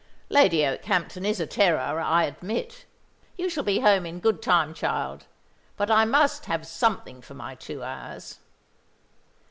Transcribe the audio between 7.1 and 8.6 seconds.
for my two hours."